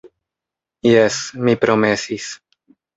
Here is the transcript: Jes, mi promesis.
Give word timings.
Jes, 0.93 1.21
mi 1.45 1.57
promesis. 1.69 2.35